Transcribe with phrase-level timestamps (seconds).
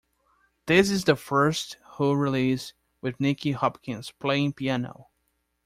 [0.65, 5.09] This is the first Who release with Nicky Hopkins playing piano.